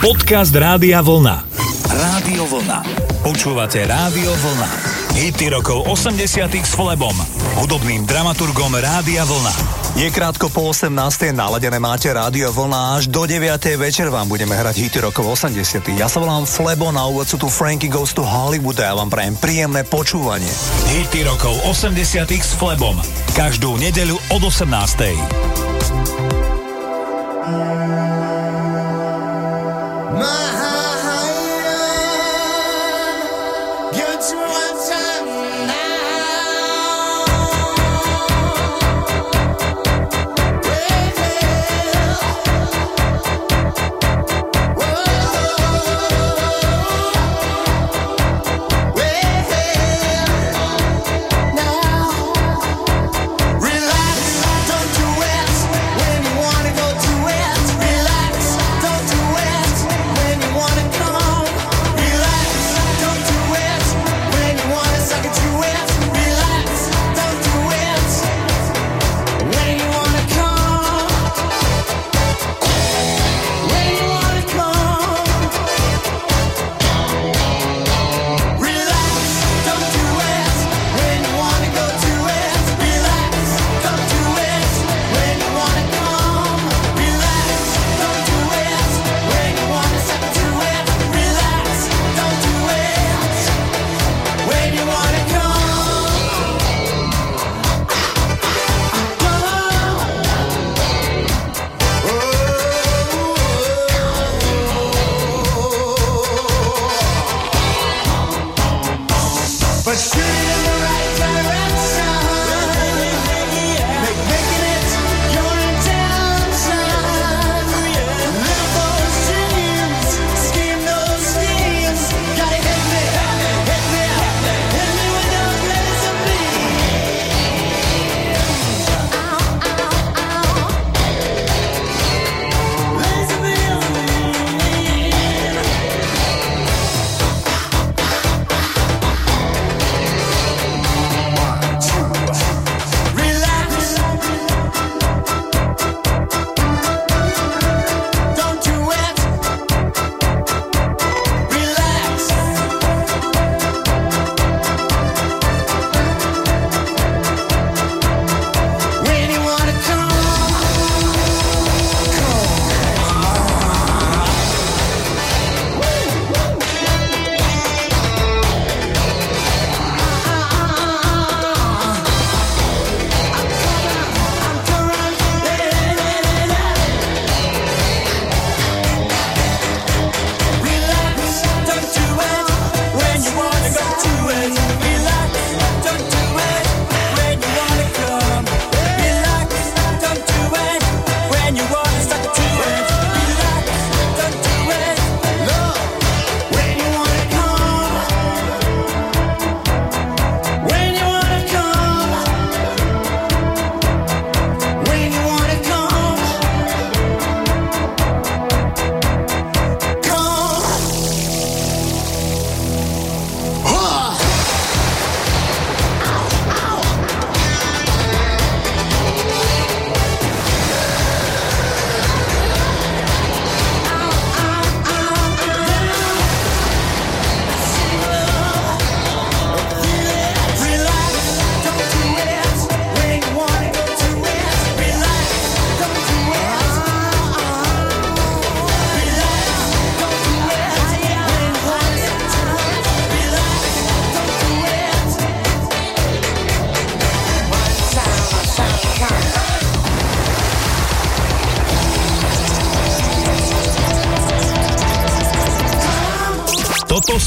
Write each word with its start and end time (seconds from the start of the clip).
Podcast 0.00 0.56
Rádia 0.56 1.04
Vlna. 1.04 1.44
Rádio 1.92 2.48
Vlna. 2.48 2.80
Počúvate 3.20 3.84
Rádio 3.84 4.32
Vlna. 4.32 4.68
Hity 5.12 5.52
rokov 5.52 5.84
80 5.92 6.48
s 6.56 6.72
Flebom, 6.72 7.12
hudobným 7.60 8.08
dramaturgom 8.08 8.72
Rádia 8.80 9.28
Vlna. 9.28 9.52
Je 10.00 10.08
krátko 10.08 10.48
po 10.48 10.72
18. 10.72 11.36
naladené 11.36 11.76
máte 11.76 12.08
Rádio 12.08 12.48
Vlna 12.48 12.96
až 12.96 13.12
do 13.12 13.28
9. 13.28 13.44
večer 13.76 14.08
vám 14.08 14.24
budeme 14.24 14.56
hrať 14.56 14.88
hity 14.88 15.04
rokov 15.04 15.36
80. 15.36 15.92
Ja 15.92 16.08
sa 16.08 16.24
volám 16.24 16.48
Flebo, 16.48 16.88
na 16.96 17.04
úvod 17.04 17.28
sú 17.28 17.36
tu 17.36 17.52
Frankie 17.52 17.92
Goes 17.92 18.16
to 18.16 18.24
Hollywood 18.24 18.80
a 18.80 18.88
ja 18.88 18.96
vám 18.96 19.12
prajem 19.12 19.36
príjemné 19.36 19.84
počúvanie. 19.84 20.48
Hity 20.96 21.28
rokov 21.28 21.52
80 21.68 22.24
s 22.24 22.56
Flebom. 22.56 22.96
Každú 23.36 23.76
nedeľu 23.76 24.16
od 24.32 24.48
18. 24.48 25.60
My 30.20 30.49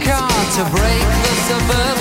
car 0.00 0.30
to 0.56 0.62
break 0.70 1.02
the 1.24 1.34
suburban 1.46 1.97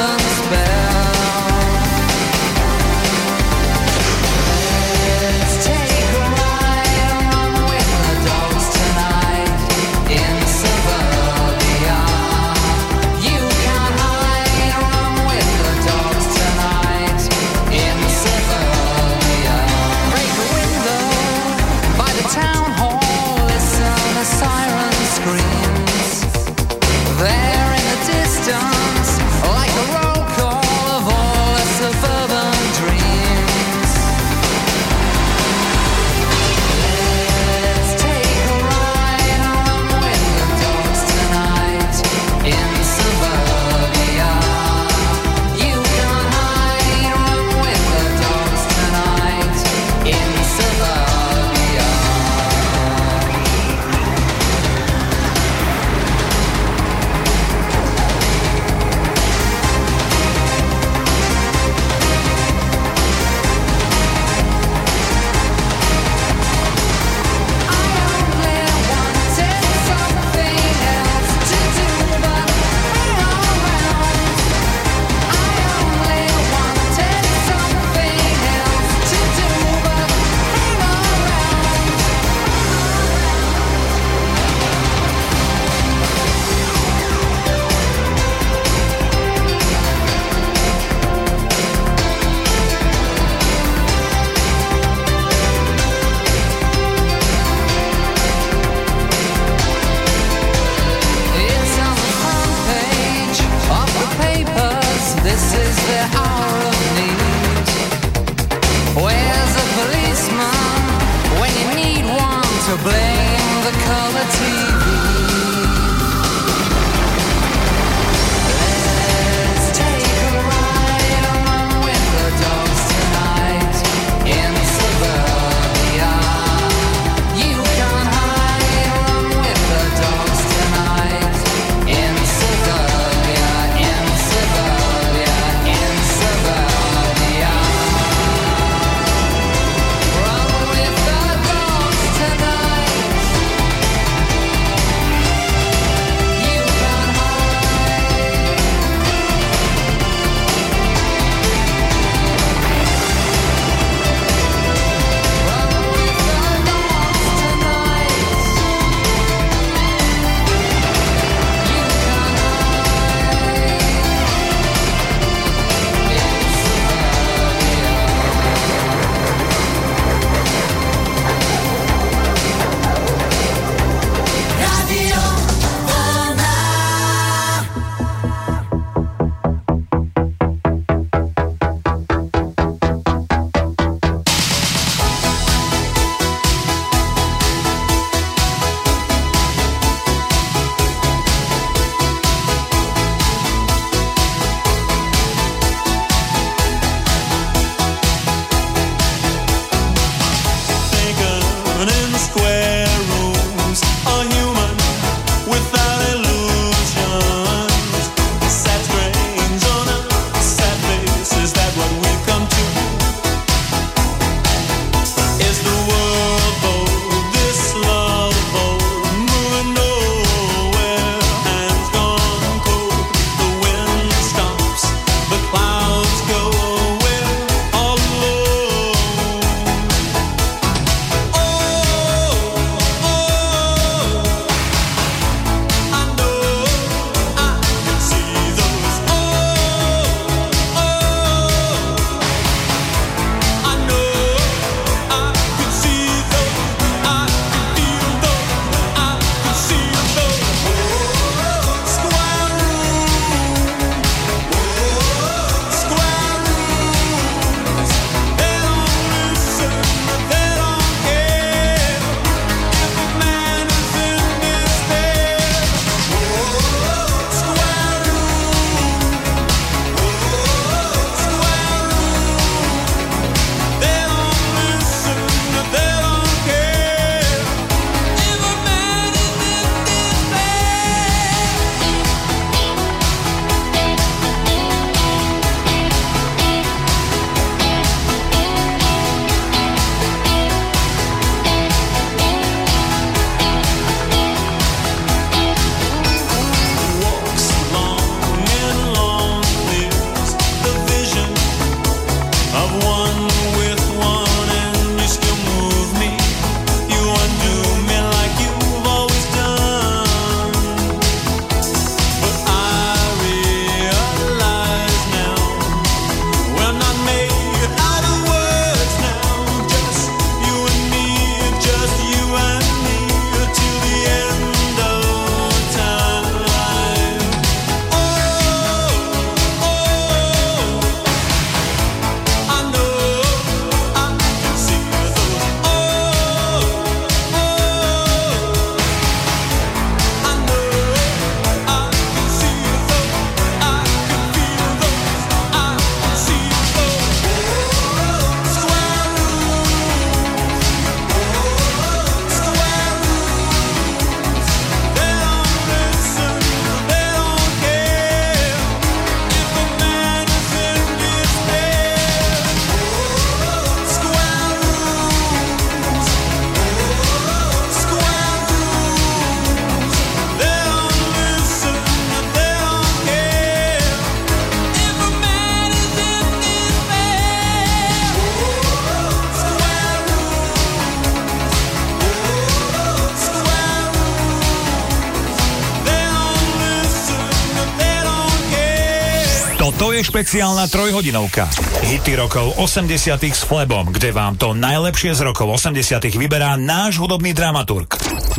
špeciálna 390.18 390.66
trojhodinovka. 390.66 391.46
Hity 391.86 392.18
rokov 392.18 392.58
80 392.58 392.90
s 393.22 393.46
Flebom, 393.46 393.86
kde 393.94 394.10
vám 394.10 394.34
to 394.34 394.58
najlepšie 394.58 395.14
z 395.14 395.22
rokov 395.30 395.62
80 395.62 395.78
vyberá 396.18 396.58
náš 396.58 396.98
hudobný 396.98 397.38
dramaturg. 397.38 397.86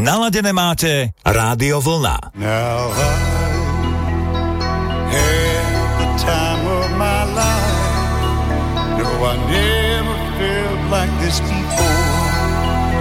Naladené 0.03 0.51
máte 0.51 1.15
Rádio 1.23 1.79
Vlna. 1.79 2.35
Now 2.35 2.91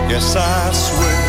Yes, 0.06 0.38
I 0.38 0.70
swear 0.70 1.28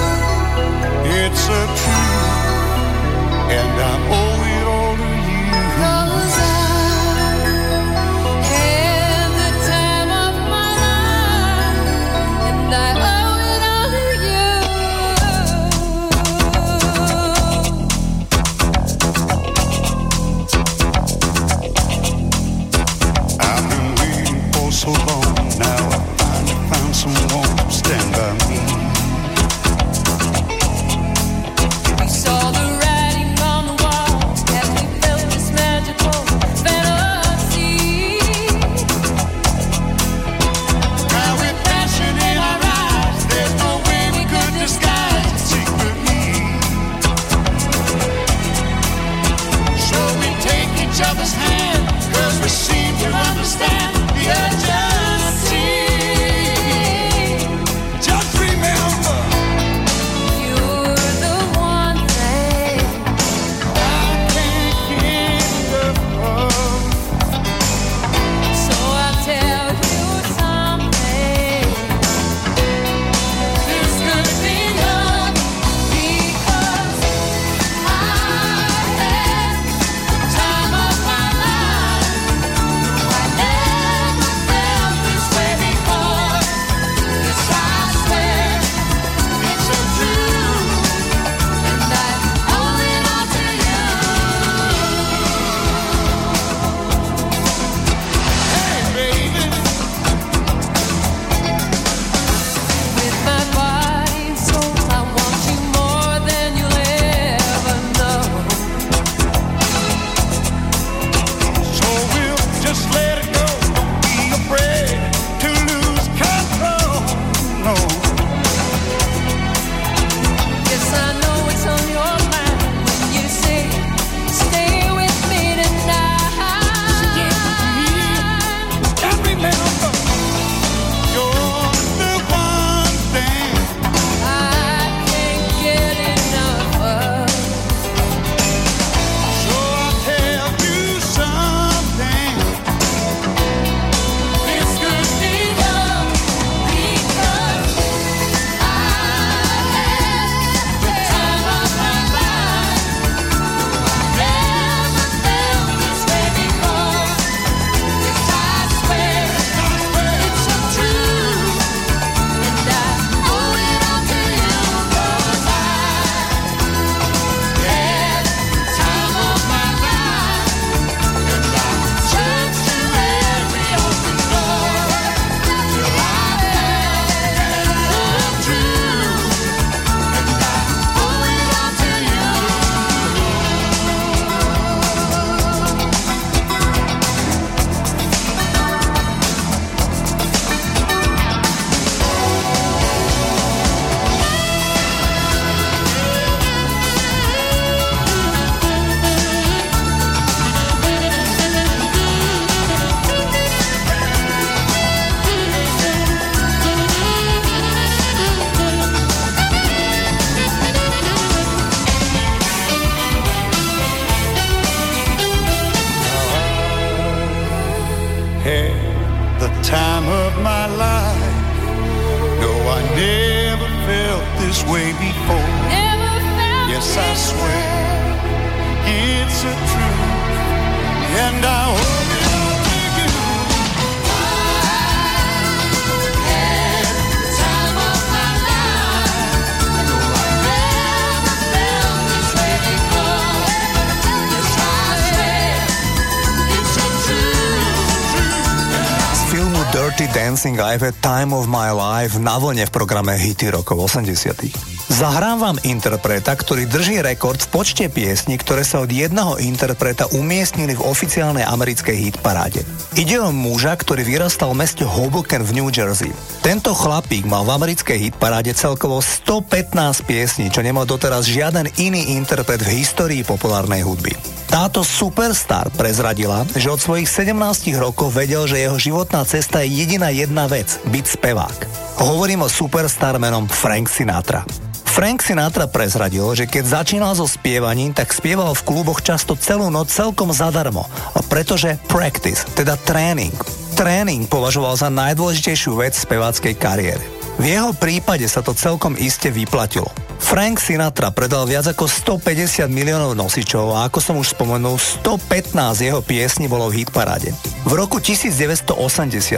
Dancing 250.38 250.62
I've 250.62 250.86
time 251.02 251.34
of 251.34 251.50
my 251.50 251.74
life 251.74 252.14
na 252.14 252.38
vlne 252.38 252.62
v 252.62 252.70
programe 252.70 253.18
Hity 253.18 253.50
rokov 253.50 253.90
80 253.90 254.78
Zahrám 254.86 255.42
vám 255.42 255.58
interpreta, 255.66 256.30
ktorý 256.30 256.70
drží 256.70 257.02
rekord 257.02 257.42
v 257.42 257.50
počte 257.50 257.90
piesní, 257.90 258.38
ktoré 258.38 258.62
sa 258.62 258.78
od 258.78 258.86
jedného 258.86 259.42
interpreta 259.42 260.06
umiestnili 260.14 260.78
v 260.78 260.86
oficiálnej 260.86 261.42
americkej 261.42 261.96
hitparáde. 262.06 262.62
Ide 262.94 263.18
o 263.18 263.34
muža, 263.34 263.74
ktorý 263.74 264.06
vyrastal 264.06 264.54
v 264.54 264.62
meste 264.62 264.86
Hoboken 264.86 265.42
v 265.42 265.58
New 265.58 265.74
Jersey. 265.74 266.14
Tento 266.38 266.70
chlapík 266.70 267.26
mal 267.26 267.42
v 267.42 267.58
americkej 267.58 267.98
hitparáde 267.98 268.54
celkovo 268.54 269.02
115 269.02 269.74
piesní, 270.06 270.54
čo 270.54 270.62
nemal 270.62 270.86
doteraz 270.86 271.26
žiaden 271.26 271.66
iný 271.82 272.14
interpret 272.14 272.62
v 272.62 272.78
histórii 272.78 273.26
populárnej 273.26 273.82
hudby. 273.82 274.14
Táto 274.48 274.80
superstar 274.80 275.68
prezradila, 275.76 276.48
že 276.56 276.72
od 276.72 276.80
svojich 276.80 277.04
17 277.04 277.36
rokov 277.76 278.16
vedel, 278.16 278.48
že 278.48 278.64
jeho 278.64 278.80
životná 278.80 279.20
cesta 279.28 279.60
je 279.60 279.84
jediná 279.84 280.08
jedna 280.28 280.44
vec– 280.44 280.76
byť 280.92 281.04
spevák. 281.08 281.58
Hovorím 282.04 282.44
o 282.44 282.52
superstar 282.52 283.16
menom 283.16 283.48
Frank 283.48 283.88
Sinatra. 283.88 284.44
Frank 284.84 285.24
Sinatra 285.24 285.64
prezradil, 285.64 286.28
že 286.36 286.44
keď 286.44 286.84
začínal 286.84 287.16
so 287.16 287.24
spievaním, 287.24 287.96
tak 287.96 288.12
spieval 288.12 288.52
v 288.52 288.66
kluboch 288.68 289.00
často 289.00 289.32
celú 289.40 289.72
noc 289.72 289.88
celkom 289.88 290.28
zadarmo, 290.28 290.84
pretože 291.32 291.80
practice, 291.88 292.44
teda 292.52 292.76
tréning. 292.84 293.32
Tréning 293.72 294.28
považoval 294.28 294.76
za 294.76 294.92
najdôležitejšiu 294.92 295.80
vec 295.80 295.96
speváckej 295.96 296.54
kariéry. 296.60 297.17
V 297.38 297.46
jeho 297.46 297.70
prípade 297.70 298.26
sa 298.26 298.42
to 298.42 298.50
celkom 298.50 298.98
iste 298.98 299.30
vyplatilo. 299.30 299.86
Frank 300.18 300.58
Sinatra 300.58 301.14
predal 301.14 301.46
viac 301.46 301.70
ako 301.70 301.86
150 301.86 302.66
miliónov 302.66 303.14
nosičov 303.14 303.78
a 303.78 303.86
ako 303.86 303.98
som 304.02 304.18
už 304.18 304.34
spomenul, 304.34 304.74
115 304.74 305.54
jeho 305.78 306.02
piesní 306.02 306.50
bolo 306.50 306.66
v 306.66 306.82
hitparáde. 306.82 307.30
V 307.62 307.72
roku 307.78 308.02
1980 308.02 308.74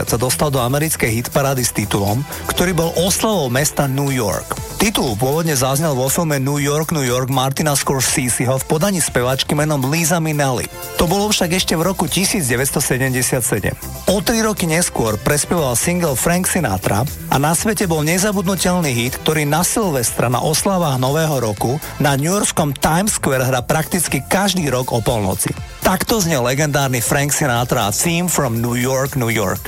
sa 0.09 0.17
dostal 0.17 0.49
do 0.49 0.57
americkej 0.57 1.21
hitparády 1.21 1.61
s 1.61 1.71
titulom, 1.77 2.25
ktorý 2.49 2.73
bol 2.73 2.89
oslavou 2.97 3.53
mesta 3.53 3.85
New 3.85 4.09
York. 4.09 4.57
Titul 4.81 5.13
pôvodne 5.13 5.53
zaznel 5.53 5.93
vo 5.93 6.09
filme 6.09 6.41
New 6.41 6.57
York, 6.57 6.89
New 6.89 7.05
York 7.05 7.29
Martina 7.29 7.77
Scorseseho 7.77 8.57
v 8.57 8.65
podaní 8.65 8.97
spevačky 8.97 9.53
menom 9.53 9.85
Lisa 9.93 10.17
Minnelli. 10.17 10.65
To 10.97 11.05
bolo 11.05 11.29
však 11.29 11.53
ešte 11.53 11.77
v 11.77 11.85
roku 11.85 12.09
1977. 12.09 13.77
O 14.09 14.17
tri 14.25 14.41
roky 14.41 14.65
neskôr 14.65 15.21
prespieval 15.21 15.77
single 15.77 16.17
Frank 16.17 16.49
Sinatra 16.49 17.05
a 17.29 17.35
na 17.37 17.53
svete 17.53 17.85
bol 17.91 18.07
nezabudnutelný 18.07 18.95
hit, 18.95 19.19
ktorý 19.19 19.43
na 19.43 19.67
Silvestra 19.67 20.31
na 20.31 20.39
oslavách 20.39 20.95
Nového 20.95 21.43
roku 21.43 21.75
na 21.99 22.15
New 22.15 22.31
Yorkskom 22.31 22.71
Times 22.71 23.19
Square 23.19 23.43
hra 23.43 23.59
prakticky 23.67 24.23
každý 24.23 24.71
rok 24.71 24.95
o 24.95 25.03
polnoci. 25.03 25.51
Takto 25.83 26.23
znie 26.23 26.39
legendárny 26.39 27.03
Frank 27.03 27.35
Sinatra 27.35 27.91
Theme 27.91 28.31
from 28.31 28.63
New 28.63 28.79
York, 28.79 29.19
New 29.19 29.27
York. 29.27 29.59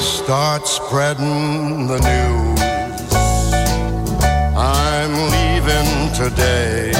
Start 0.00 0.64
spreading 0.64 1.84
the 1.84 2.00
news. 2.00 2.41
Today. 6.30 6.91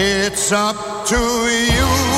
It's 0.00 0.52
up 0.52 1.06
to 1.06 1.16
you, 1.16 2.17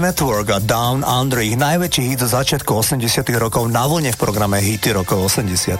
Austrálsky 0.00 0.08
Man 0.08 0.08
at 0.08 0.20
Work 0.20 0.48
a 0.48 0.60
Down 0.64 1.04
Under 1.04 1.44
ich 1.44 1.60
najväčší 1.60 2.02
hit 2.08 2.24
zo 2.24 2.32
začiatku 2.32 2.72
80 2.72 3.20
rokov 3.36 3.68
na 3.68 3.84
vlne 3.84 4.08
v 4.08 4.16
programe 4.16 4.56
Hity 4.56 4.96
rokov 4.96 5.28
80 5.28 5.76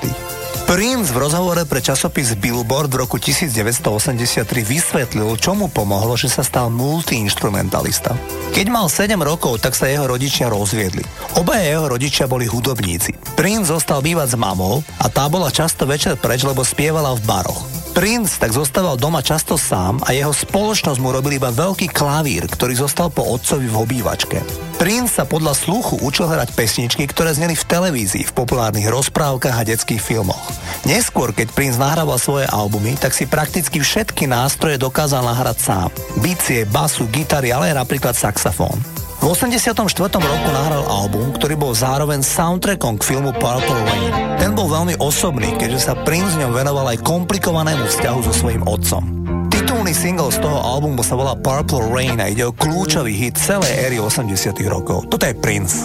Prince 0.69 1.09
v 1.11 1.17
rozhovore 1.17 1.65
pre 1.65 1.81
časopis 1.81 2.37
Billboard 2.37 2.93
v 2.93 3.01
roku 3.01 3.17
1983 3.17 4.45
vysvetlil, 4.61 5.25
čo 5.41 5.57
mu 5.57 5.73
pomohlo, 5.73 6.21
že 6.21 6.29
sa 6.29 6.45
stal 6.45 6.69
multiinstrumentalista. 6.69 8.13
Keď 8.53 8.67
mal 8.69 8.93
7 8.93 9.17
rokov, 9.25 9.65
tak 9.65 9.73
sa 9.73 9.89
jeho 9.89 10.05
rodičia 10.05 10.53
rozviedli. 10.53 11.03
Obaja 11.41 11.65
jeho 11.65 11.89
rodičia 11.89 12.29
boli 12.29 12.45
hudobníci. 12.45 13.17
Prince 13.35 13.73
zostal 13.73 14.05
bývať 14.05 14.37
s 14.37 14.39
mamou 14.39 14.85
a 15.01 15.09
tá 15.09 15.33
bola 15.33 15.49
často 15.49 15.89
večer 15.89 16.21
preč, 16.21 16.45
lebo 16.45 16.61
spievala 16.61 17.17
v 17.17 17.25
baroch. 17.25 17.70
Prince 17.91 18.39
tak 18.39 18.55
zostával 18.55 18.95
doma 18.95 19.19
často 19.19 19.59
sám 19.59 19.99
a 20.07 20.15
jeho 20.15 20.31
spoločnosť 20.31 21.03
mu 21.03 21.11
robili 21.11 21.43
iba 21.43 21.51
veľký 21.51 21.91
klavír, 21.91 22.47
ktorý 22.47 22.79
zostal 22.79 23.11
po 23.11 23.27
otcovi 23.27 23.67
v 23.67 23.77
obývačke. 23.77 24.39
Prince 24.79 25.19
sa 25.19 25.27
podľa 25.27 25.59
sluchu 25.59 25.99
učil 25.99 26.31
hrať 26.31 26.55
pesničky, 26.55 27.05
ktoré 27.11 27.35
zneli 27.35 27.59
v 27.59 27.67
televízii, 27.67 28.25
v 28.31 28.37
populárnych 28.37 28.87
rozprávkach 28.87 29.59
a 29.59 29.67
detských 29.67 29.99
filmoch. 29.99 30.41
Neskôr, 30.87 31.35
keď 31.35 31.51
Prince 31.51 31.83
nahrával 31.83 32.17
svoje 32.23 32.47
albumy, 32.47 32.95
tak 32.95 33.11
si 33.11 33.27
prakticky 33.27 33.83
všetky 33.83 34.31
nástroje 34.31 34.79
dokázal 34.79 35.27
nahrať 35.27 35.59
sám. 35.59 35.89
Bicie, 36.23 36.65
basu, 36.71 37.11
gitary, 37.11 37.51
ale 37.51 37.75
aj 37.75 37.85
napríklad 37.85 38.15
saxofón. 38.15 39.00
V 39.21 39.29
84. 39.29 39.77
roku 40.17 40.49
nahral 40.49 40.81
album, 40.89 41.37
ktorý 41.37 41.53
bol 41.53 41.77
zároveň 41.77 42.25
soundtrackom 42.25 42.97
k 42.97 43.05
filmu 43.05 43.37
Purple 43.37 43.77
Rain. 43.85 44.41
Ten 44.41 44.57
bol 44.57 44.65
veľmi 44.65 44.97
osobný, 44.97 45.53
keďže 45.61 45.93
sa 45.93 45.95
Prince 46.09 46.41
ňom 46.41 46.57
venoval 46.57 46.89
aj 46.97 47.05
komplikovanému 47.05 47.85
vzťahu 47.85 48.19
so 48.25 48.33
svojím 48.33 48.65
otcom. 48.65 49.05
Titulný 49.53 49.93
single 49.93 50.33
z 50.33 50.41
toho 50.41 50.57
albumu 50.57 51.05
sa 51.05 51.21
volá 51.21 51.37
Purple 51.37 51.93
Rain 51.93 52.17
a 52.17 52.33
ide 52.33 52.49
o 52.49 52.57
kľúčový 52.57 53.13
hit 53.13 53.37
celej 53.37 53.93
éry 53.93 54.01
80 54.01 54.57
rokov. 54.73 55.05
Toto 55.13 55.29
je 55.29 55.37
Prince. 55.37 55.85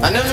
I 0.00 0.08
never 0.08 0.32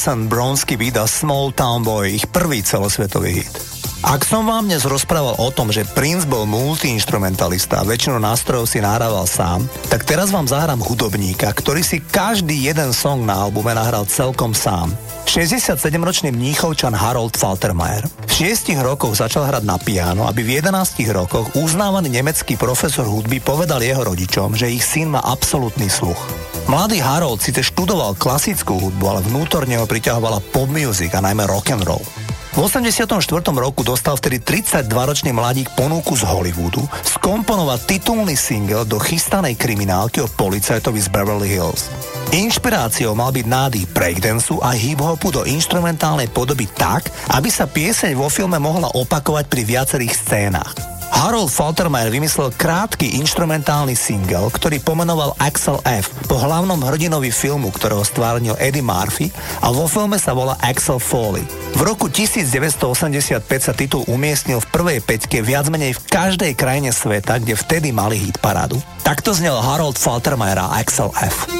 Consent 0.00 0.32
Bronsky 0.32 0.80
vydal 0.80 1.04
Small 1.04 1.52
Town 1.52 1.84
Boy, 1.84 2.16
ich 2.16 2.24
prvý 2.24 2.64
celosvetový 2.64 3.44
hit. 3.44 3.52
Ak 4.00 4.24
som 4.24 4.48
vám 4.48 4.64
dnes 4.64 4.88
rozprával 4.88 5.36
o 5.36 5.52
tom, 5.52 5.68
že 5.68 5.84
Prince 5.84 6.24
bol 6.24 6.48
multiinstrumentalista 6.48 7.84
a 7.84 7.84
väčšinu 7.84 8.16
nástrojov 8.16 8.64
si 8.64 8.80
nahrával 8.80 9.28
sám, 9.28 9.60
tak 9.92 10.08
teraz 10.08 10.32
vám 10.32 10.48
zahrám 10.48 10.80
hudobníka, 10.80 11.52
ktorý 11.52 11.84
si 11.84 12.00
každý 12.00 12.64
jeden 12.64 12.96
song 12.96 13.28
na 13.28 13.44
albume 13.44 13.76
nahral 13.76 14.08
celkom 14.08 14.56
sám. 14.56 14.88
67-ročný 15.28 16.32
mníchovčan 16.32 16.96
Harold 16.96 17.36
Faltermeyer. 17.36 18.08
V 18.24 18.32
6 18.56 18.72
rokoch 18.80 19.20
začal 19.20 19.52
hrať 19.52 19.68
na 19.68 19.76
piano, 19.76 20.24
aby 20.24 20.48
v 20.48 20.64
11 20.64 20.96
rokoch 21.12 21.52
uznávaný 21.60 22.08
nemecký 22.08 22.56
profesor 22.56 23.04
hudby 23.04 23.36
povedal 23.44 23.84
jeho 23.84 24.00
rodičom, 24.00 24.56
že 24.56 24.72
ich 24.72 24.80
syn 24.80 25.12
má 25.12 25.20
absolútny 25.20 25.92
sluch. 25.92 26.39
Mladý 26.70 27.02
Harold 27.02 27.42
síce 27.42 27.66
študoval 27.66 28.14
klasickú 28.14 28.78
hudbu, 28.78 29.02
ale 29.10 29.26
vnútorne 29.26 29.74
ho 29.82 29.90
priťahovala 29.90 30.38
pop 30.54 30.70
music 30.70 31.10
a 31.18 31.20
najmä 31.20 31.42
rock 31.50 31.74
and 31.74 31.82
roll. 31.82 32.06
V 32.54 32.62
84. 32.62 33.10
roku 33.58 33.82
dostal 33.82 34.14
vtedy 34.14 34.38
32-ročný 34.38 35.34
mladík 35.34 35.74
ponuku 35.74 36.14
z 36.14 36.22
Hollywoodu 36.22 36.86
skomponovať 37.18 37.90
titulný 37.90 38.38
single 38.38 38.86
do 38.86 39.02
chystanej 39.02 39.58
kriminálky 39.58 40.22
o 40.22 40.30
policajtovi 40.30 41.02
z 41.02 41.10
Beverly 41.10 41.50
Hills. 41.50 41.90
Inšpiráciou 42.30 43.18
mal 43.18 43.34
byť 43.34 43.46
nádych 43.50 43.90
breakdanceu 43.90 44.62
a 44.62 44.70
hip-hopu 44.70 45.34
do 45.34 45.42
instrumentálnej 45.42 46.30
podoby 46.30 46.70
tak, 46.70 47.10
aby 47.34 47.50
sa 47.50 47.66
pieseň 47.66 48.14
vo 48.14 48.30
filme 48.30 48.62
mohla 48.62 48.94
opakovať 48.94 49.50
pri 49.50 49.62
viacerých 49.66 50.14
scénach. 50.14 50.89
Harold 51.20 51.52
Faltermeyer 51.52 52.08
vymyslel 52.08 52.48
krátky 52.56 53.20
instrumentálny 53.20 53.92
single, 53.92 54.48
ktorý 54.48 54.80
pomenoval 54.80 55.36
Axel 55.36 55.76
F. 55.84 56.08
po 56.24 56.40
hlavnom 56.40 56.80
hrdinovi 56.80 57.28
filmu, 57.28 57.68
ktorého 57.68 58.00
stvárnil 58.00 58.56
Eddie 58.56 58.80
Murphy 58.80 59.28
a 59.60 59.68
vo 59.68 59.84
filme 59.84 60.16
sa 60.16 60.32
volá 60.32 60.56
Axel 60.64 60.96
Foley. 60.96 61.44
V 61.76 61.80
roku 61.84 62.08
1985 62.08 63.44
sa 63.52 63.76
titul 63.76 64.08
umiestnil 64.08 64.64
v 64.64 64.70
prvej 64.72 64.98
peťke 65.04 65.44
viac 65.44 65.68
menej 65.68 65.92
v 65.92 66.00
každej 66.08 66.56
krajine 66.56 66.88
sveta, 66.88 67.36
kde 67.36 67.52
vtedy 67.52 67.92
mali 67.92 68.16
hit 68.16 68.40
parádu. 68.40 68.80
Takto 69.04 69.36
znel 69.36 69.60
Harold 69.60 70.00
Faltermeyer 70.00 70.56
a 70.56 70.80
Axel 70.80 71.12
F. 71.20 71.59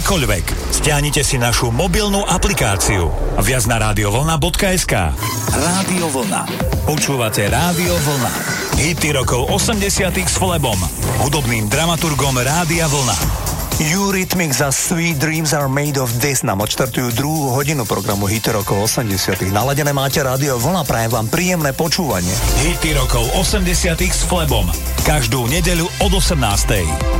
kdekoľvek. 0.00 0.72
Stiahnite 0.72 1.20
si 1.20 1.36
našu 1.36 1.68
mobilnú 1.68 2.24
aplikáciu. 2.24 3.12
Viac 3.36 3.68
na 3.68 3.76
radiovlna.sk 3.76 5.12
Rádio 5.52 6.08
Vlna. 6.08 6.48
Počúvate 6.88 7.44
Rádio 7.44 7.92
Vlna. 7.92 8.32
Hity 8.80 9.12
rokov 9.12 9.52
80 9.52 10.08
s 10.08 10.40
Flebom, 10.40 10.80
hudobným 11.20 11.68
dramaturgom 11.68 12.32
Rádia 12.32 12.88
Vlna. 12.88 13.12
Eurythmics 13.92 14.64
a 14.64 14.72
Sweet 14.72 15.20
Dreams 15.20 15.52
are 15.52 15.68
made 15.68 16.00
of 16.00 16.08
this 16.16 16.40
nám 16.48 16.64
odštartujú 16.64 17.12
druhú 17.12 17.52
hodinu 17.52 17.84
programu 17.84 18.24
Hity 18.24 18.56
rokov 18.56 18.88
80 18.88 19.52
Naladené 19.52 19.92
máte 19.92 20.24
rádio 20.24 20.56
Vlna, 20.56 20.88
prajem 20.88 21.12
vám 21.12 21.28
príjemné 21.28 21.76
počúvanie. 21.76 22.32
Hity 22.64 22.96
rokov 22.96 23.28
80 23.36 23.68
s 24.00 24.24
Flebom. 24.24 24.64
Každú 25.04 25.44
nedeľu 25.44 25.92
od 26.00 26.12
18. 26.16 27.19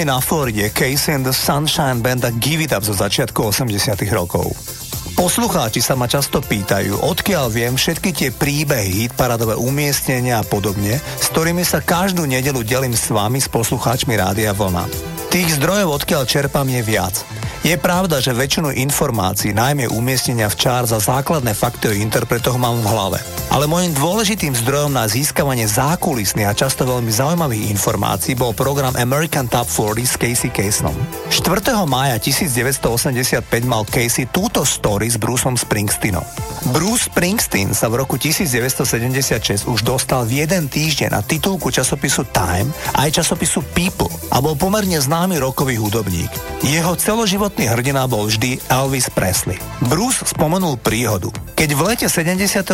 Miami 0.00 0.16
na 0.16 0.24
Floride 0.24 0.72
Casey 0.72 1.12
and 1.12 1.28
the 1.28 1.36
Sunshine 1.36 2.00
Band 2.00 2.24
a 2.24 2.32
Give 2.32 2.64
It 2.64 2.72
Up 2.72 2.80
zo 2.80 2.96
začiatku 2.96 3.36
80 3.52 4.00
rokov. 4.16 4.48
Poslucháči 5.12 5.84
sa 5.84 5.92
ma 5.92 6.08
často 6.08 6.40
pýtajú, 6.40 7.04
odkiaľ 7.04 7.52
viem 7.52 7.76
všetky 7.76 8.16
tie 8.16 8.32
príbehy, 8.32 9.04
hitparadové 9.04 9.60
umiestnenia 9.60 10.40
a 10.40 10.46
podobne, 10.48 10.96
s 10.96 11.28
ktorými 11.36 11.60
sa 11.68 11.84
každú 11.84 12.24
nedelu 12.24 12.64
delím 12.64 12.96
s 12.96 13.12
vami, 13.12 13.44
s 13.44 13.52
poslucháčmi 13.52 14.16
Rádia 14.16 14.56
Vlna. 14.56 14.88
Tých 15.28 15.60
zdrojov, 15.60 16.00
odkiaľ 16.00 16.24
čerpám, 16.24 16.64
je 16.64 16.80
viac. 16.80 17.20
Je 17.60 17.76
pravda, 17.76 18.24
že 18.24 18.32
väčšinu 18.32 18.72
informácií, 18.72 19.52
najmä 19.52 19.84
umiestnenia 19.84 20.48
v 20.48 20.56
čár 20.64 20.88
za 20.88 20.96
základné 20.96 21.52
fakty 21.52 21.92
o 21.92 21.98
interpretoch 22.00 22.56
mám 22.56 22.80
v 22.80 22.88
hlave. 22.88 23.20
Ale 23.50 23.66
môjim 23.66 23.90
dôležitým 23.90 24.54
zdrojom 24.54 24.94
na 24.94 25.10
získavanie 25.10 25.66
zákulisných 25.66 26.46
a 26.46 26.54
často 26.54 26.86
veľmi 26.86 27.10
zaujímavých 27.10 27.74
informácií 27.74 28.38
bol 28.38 28.54
program 28.54 28.94
American 28.94 29.50
Top 29.50 29.66
40 29.66 30.06
s 30.06 30.14
Casey 30.14 30.54
Kasenom. 30.54 30.94
4. 31.34 31.74
mája 31.82 32.14
1985 32.22 33.42
mal 33.66 33.82
Casey 33.90 34.30
túto 34.30 34.62
story 34.62 35.10
s 35.10 35.18
Bruceom 35.18 35.58
Springsteenom. 35.58 36.22
Bruce 36.70 37.10
Springsteen 37.10 37.74
sa 37.74 37.90
v 37.90 38.06
roku 38.06 38.14
1976 38.22 39.66
už 39.66 39.82
dostal 39.82 40.22
v 40.30 40.46
jeden 40.46 40.70
týždeň 40.70 41.10
na 41.10 41.18
titulku 41.26 41.74
časopisu 41.74 42.30
Time 42.30 42.70
aj 43.02 43.18
časopisu 43.18 43.66
People 43.74 44.14
a 44.30 44.38
bol 44.38 44.54
pomerne 44.54 45.02
známy 45.02 45.42
rokový 45.42 45.74
hudobník. 45.74 46.30
Jeho 46.62 46.94
celoživotný 46.94 47.66
hrdina 47.66 48.06
bol 48.06 48.30
vždy 48.30 48.62
Elvis 48.70 49.10
Presley. 49.10 49.58
Bruce 49.90 50.22
spomenul 50.22 50.78
príhodu. 50.78 51.34
Keď 51.56 51.70
v 51.76 51.80
lete 51.86 52.06
76. 52.08 52.66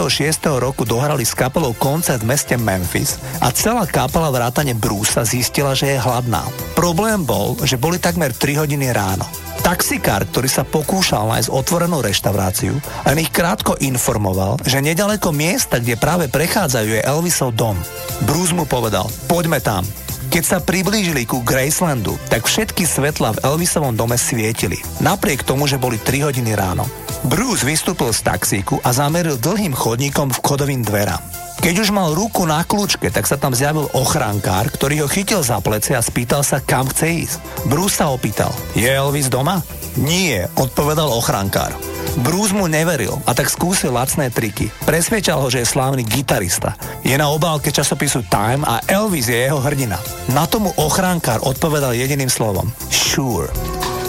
roku 0.59 0.87
dohrali 0.87 1.27
s 1.27 1.35
kapelou 1.35 1.75
koncert 1.75 2.23
v 2.23 2.31
meste 2.33 2.55
Memphis 2.55 3.19
a 3.43 3.51
celá 3.51 3.85
kapela 3.87 4.31
vrátane 4.31 4.73
Brusa 4.77 5.27
zistila, 5.27 5.75
že 5.75 5.97
je 5.97 5.99
hladná. 5.99 6.47
Problém 6.79 7.23
bol, 7.27 7.59
že 7.67 7.81
boli 7.81 7.99
takmer 7.99 8.31
3 8.31 8.63
hodiny 8.63 8.95
ráno. 8.95 9.27
Taxikár, 9.67 10.23
ktorý 10.31 10.47
sa 10.47 10.63
pokúšal 10.63 11.27
nájsť 11.27 11.51
otvorenú 11.51 11.99
reštauráciu, 11.99 12.79
len 12.79 13.19
ich 13.19 13.35
krátko 13.35 13.75
informoval, 13.83 14.63
že 14.63 14.79
nedaleko 14.79 15.35
miesta, 15.35 15.83
kde 15.83 15.99
práve 15.99 16.31
prechádzajú, 16.31 16.87
je 16.87 17.03
Elvisov 17.03 17.51
dom. 17.51 17.75
Bruce 18.23 18.55
mu 18.55 18.63
povedal, 18.63 19.11
poďme 19.27 19.59
tam. 19.59 19.83
Keď 20.31 20.43
sa 20.47 20.59
priblížili 20.63 21.27
ku 21.27 21.43
Gracelandu, 21.43 22.19
tak 22.31 22.47
všetky 22.47 22.83
svetla 22.87 23.39
v 23.39 23.43
Elvisovom 23.47 23.95
dome 23.95 24.19
svietili, 24.19 24.79
napriek 25.03 25.43
tomu, 25.43 25.67
že 25.67 25.79
boli 25.79 25.99
3 25.99 26.31
hodiny 26.31 26.55
ráno. 26.55 26.87
Bruce 27.27 27.67
vystúpil 27.67 28.15
z 28.15 28.23
taxíku 28.23 28.79
a 28.87 28.95
zameril 28.95 29.35
dlhým 29.35 29.75
chodníkom 29.75 30.31
v 30.31 30.43
kodovým 30.47 30.87
dverám. 30.87 31.19
Keď 31.59 31.75
už 31.83 31.91
mal 31.91 32.15
ruku 32.15 32.47
na 32.47 32.63
kľúčke, 32.63 33.11
tak 33.11 33.27
sa 33.27 33.35
tam 33.35 33.51
zjavil 33.51 33.91
ochrankár, 33.99 34.71
ktorý 34.71 35.03
ho 35.03 35.09
chytil 35.11 35.43
za 35.43 35.59
plece 35.59 35.99
a 35.99 36.05
spýtal 36.05 36.47
sa, 36.47 36.63
kam 36.63 36.87
chce 36.87 37.27
ísť. 37.27 37.39
Bruce 37.67 37.99
sa 37.99 38.15
opýtal, 38.15 38.55
je 38.79 38.87
Elvis 38.87 39.27
doma? 39.27 39.59
Nie, 39.99 40.47
odpovedal 40.55 41.11
ochrankár. 41.11 41.75
Bruce 42.23 42.55
mu 42.55 42.71
neveril 42.71 43.19
a 43.27 43.35
tak 43.35 43.51
skúsil 43.51 43.91
lacné 43.91 44.31
triky. 44.31 44.71
Presvedčal 44.87 45.43
ho, 45.43 45.51
že 45.51 45.67
je 45.67 45.73
slávny 45.75 46.07
gitarista. 46.07 46.79
Je 47.03 47.19
na 47.19 47.27
obálke 47.27 47.75
časopisu 47.75 48.23
Time 48.31 48.63
a 48.63 48.79
Elvis 48.87 49.27
je 49.27 49.51
jeho 49.51 49.59
hrdina. 49.59 49.99
Na 50.31 50.47
tomu 50.47 50.71
ochránkár 50.79 51.43
odpovedal 51.43 51.99
jediným 51.99 52.31
slovom. 52.31 52.71
Sure. 52.87 53.51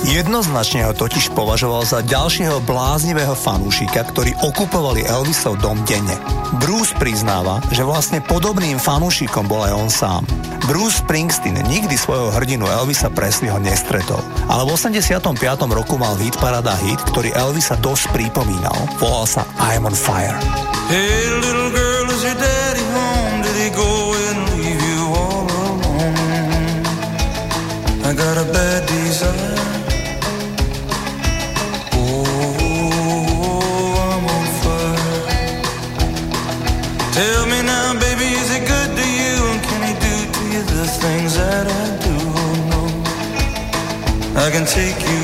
Jednoznačne 0.05 0.85
ho 0.85 0.93
totiž 0.93 1.33
považoval 1.33 1.81
za 1.81 2.05
ďalšieho 2.05 2.61
bláznivého 2.61 3.33
fanúšika, 3.33 4.05
ktorí 4.05 4.37
okupovali 4.45 5.07
Elvisov 5.09 5.57
dom 5.57 5.81
denne. 5.89 6.13
Bruce 6.61 6.93
priznáva, 6.93 7.63
že 7.73 7.81
vlastne 7.81 8.21
podobným 8.21 8.77
fanúšikom 8.77 9.49
bol 9.49 9.65
aj 9.65 9.73
on 9.73 9.89
sám. 9.89 10.23
Bruce 10.69 10.99
Springsteen 11.01 11.57
nikdy 11.65 11.95
svojho 11.95 12.29
hrdinu 12.35 12.67
Elvisa 12.67 13.07
Presleyho 13.07 13.57
nestretol, 13.57 14.19
ale 14.51 14.67
v 14.67 14.75
85. 14.75 15.31
roku 15.71 15.95
mal 15.95 16.13
hit 16.19 16.35
parada 16.37 16.75
hit, 16.83 16.99
ktorý 17.07 17.31
Elvisa 17.33 17.79
dosť 17.79 18.11
pripomínal. 18.11 18.75
Volal 18.99 19.25
sa 19.25 19.47
I'm 19.57 19.87
on 19.87 19.95
fire. 19.95 20.35
Hey, 20.91 21.31
little 21.39 21.71
girl, 21.71 22.05
is 22.11 22.21
your 22.21 22.35
daddy 22.35 22.56
take 44.77 45.09
you 45.09 45.16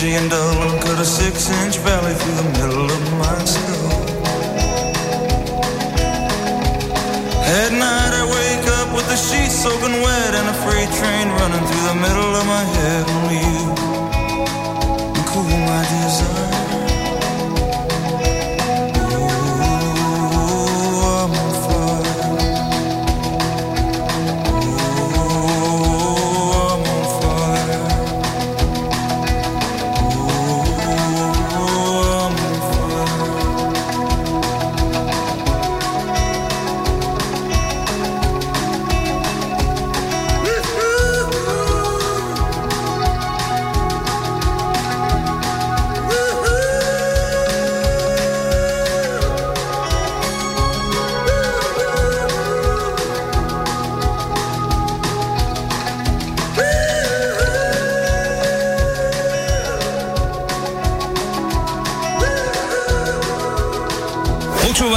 edgy 0.00 0.14
and 0.14 0.30
dull, 0.30 0.80
cut 0.80 0.98
a 0.98 1.04
six-inch 1.04 1.76
valley 1.78 2.14
through 2.14 2.34
the 2.34 2.48
middle 2.58 2.84
of 2.84 3.02
my 3.18 3.44
skull. 3.44 3.90
At 7.44 7.72
night 7.72 8.12
I 8.14 8.24
wake 8.24 8.66
up 8.80 8.94
with 8.96 9.06
the 9.08 9.16
sheets 9.16 9.54
soaking 9.62 10.00
wet 10.00 10.34
and 10.34 10.48
a 10.48 10.56
freight 10.64 10.88
train 10.96 11.28
running 11.28 11.64
through 11.66 11.86
the 11.92 11.98
middle 12.00 12.32
of 12.34 12.46
my 12.46 12.64
head. 12.76 13.04
Only 13.10 13.38
you 13.44 13.69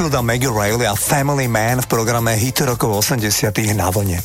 Mike 0.00 0.08
Oldfield 0.08 0.16
a 0.16 0.24
Maggie 0.24 0.48
Reilly 0.48 0.86
a 0.88 0.96
Family 0.96 1.44
Man 1.44 1.84
v 1.84 1.86
programe 1.92 2.32
Hity 2.32 2.64
rokov 2.64 3.04
80 3.04 3.52
na 3.76 3.92
vlne. 3.92 4.16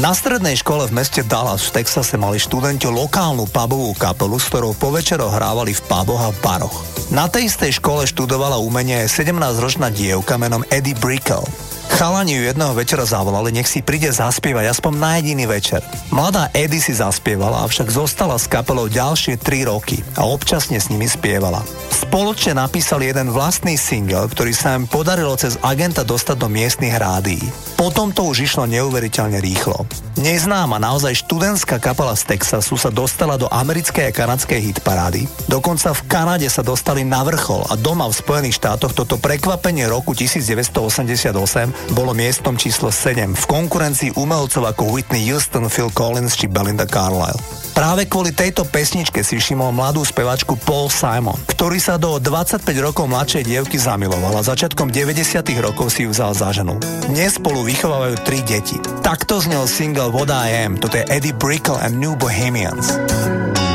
Na 0.00 0.16
strednej 0.16 0.56
škole 0.56 0.88
v 0.88 0.96
meste 0.96 1.20
Dallas 1.20 1.68
v 1.68 1.84
Texase 1.84 2.16
mali 2.16 2.40
študenti 2.40 2.88
lokálnu 2.88 3.44
pubovú 3.44 3.92
kapelu, 3.92 4.40
s 4.40 4.48
ktorou 4.48 4.72
po 4.72 4.88
večeroch 4.88 5.28
hrávali 5.28 5.76
v 5.76 5.84
puboch 5.84 6.16
a 6.16 6.32
baroch. 6.32 6.80
Na 7.12 7.28
tej 7.28 7.52
istej 7.52 7.76
škole 7.76 8.08
študovala 8.08 8.56
umenie 8.56 9.04
aj 9.04 9.20
17-ročná 9.20 9.92
dievka 9.92 10.40
menom 10.40 10.64
Eddie 10.72 10.96
Brickell. 10.96 11.44
Chalani 11.88 12.36
ju 12.36 12.42
jedného 12.44 12.76
večera 12.76 13.08
zavolali, 13.08 13.54
nech 13.54 13.70
si 13.70 13.80
príde 13.80 14.12
zaspievať 14.12 14.76
aspoň 14.76 14.92
na 15.00 15.10
jediný 15.18 15.48
večer. 15.48 15.80
Mladá 16.12 16.52
Eddie 16.52 16.84
si 16.84 16.92
zaspievala, 16.92 17.64
avšak 17.64 17.88
zostala 17.88 18.36
s 18.36 18.44
kapelou 18.44 18.92
ďalšie 18.92 19.40
3 19.40 19.70
roky 19.70 20.04
a 20.18 20.28
občasne 20.28 20.76
s 20.76 20.92
nimi 20.92 21.08
spievala. 21.08 21.64
Spoločne 21.88 22.56
napísali 22.56 23.10
jeden 23.10 23.32
vlastný 23.32 23.74
single, 23.74 24.28
ktorý 24.30 24.52
sa 24.54 24.76
im 24.76 24.86
podarilo 24.86 25.34
cez 25.34 25.56
agenta 25.64 26.06
dostať 26.06 26.36
do 26.38 26.48
miestnych 26.52 26.94
rádií. 26.94 27.42
Potom 27.78 28.10
to 28.10 28.26
už 28.26 28.48
išlo 28.48 28.66
neuveriteľne 28.66 29.38
rýchlo. 29.38 29.86
Neznáma 30.18 30.82
naozaj 30.82 31.14
študentská 31.14 31.78
kapela 31.78 32.10
z 32.18 32.26
Texasu 32.34 32.74
sa 32.74 32.90
dostala 32.90 33.38
do 33.38 33.46
americkej 33.46 34.10
a 34.10 34.16
kanadskej 34.16 34.58
hitparády. 34.58 35.30
Dokonca 35.46 35.94
v 35.94 36.02
Kanade 36.10 36.50
sa 36.50 36.66
dostali 36.66 37.06
na 37.06 37.22
vrchol 37.22 37.70
a 37.70 37.78
doma 37.78 38.10
v 38.10 38.18
Spojených 38.18 38.58
štátoch 38.58 38.98
toto 38.98 39.14
prekvapenie 39.14 39.86
roku 39.86 40.18
1988 40.18 41.77
bolo 41.94 42.12
miestom 42.12 42.58
číslo 42.58 42.92
7 42.92 43.32
v 43.32 43.44
konkurencii 43.48 44.14
umelcov 44.18 44.68
ako 44.68 44.92
Whitney 44.92 45.24
Houston, 45.30 45.70
Phil 45.72 45.88
Collins 45.94 46.34
či 46.34 46.50
Belinda 46.50 46.84
Carlisle. 46.84 47.40
Práve 47.78 48.10
kvôli 48.10 48.34
tejto 48.34 48.66
pesničke 48.66 49.22
si 49.22 49.38
všimol 49.38 49.70
mladú 49.70 50.02
spevačku 50.02 50.58
Paul 50.66 50.90
Simon, 50.90 51.38
ktorý 51.46 51.78
sa 51.78 51.94
do 51.94 52.18
25 52.18 52.66
rokov 52.82 53.06
mladšej 53.06 53.46
dievky 53.46 53.78
zamiloval 53.78 54.34
a 54.34 54.42
začiatkom 54.42 54.90
90 54.90 55.46
rokov 55.62 55.94
si 55.94 56.02
ju 56.02 56.10
vzal 56.10 56.34
za 56.34 56.50
ženu. 56.50 56.74
Dnes 57.06 57.38
spolu 57.38 57.62
vychovávajú 57.62 58.18
tri 58.26 58.42
deti. 58.42 58.82
Takto 59.06 59.38
znel 59.38 59.70
single 59.70 60.10
What 60.10 60.26
I 60.26 60.66
Am, 60.66 60.74
toto 60.74 60.98
je 60.98 61.06
Eddie 61.06 61.30
Brickell 61.30 61.78
and 61.78 62.02
New 62.02 62.18
Bohemians. 62.18 62.98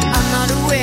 I'm 0.03 0.27
not 0.35 0.51
aware 0.51 0.82